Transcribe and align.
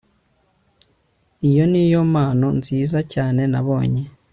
Iyo 1.49 1.63
niyo 1.71 2.01
mpano 2.11 2.47
nziza 2.59 2.99
cyane 3.13 3.41
nabonye 3.51 4.03